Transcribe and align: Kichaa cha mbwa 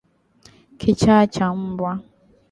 Kichaa 0.79 1.27
cha 1.27 1.55
mbwa 1.55 1.99